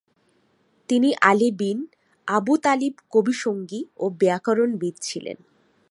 তিনি 0.89 1.09
Ali 1.21 1.49
bin 1.51 1.79
Abu 2.27 2.53
Talib 2.57 2.93
কবি 3.11 3.33
সঙ্গী 3.43 3.81
ও 3.97 4.05
ব্যাকরণবিদ 4.21 4.95
ছিলেন। 5.01 5.37